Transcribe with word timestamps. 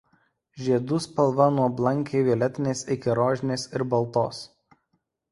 Žiedų 0.67 0.97
spalva 1.05 1.45
nuo 1.57 1.67
blankiai 1.81 2.23
violetinės 2.27 2.81
iki 2.95 3.13
rožinės 3.19 3.67
ir 3.77 3.85
baltos. 3.93 4.41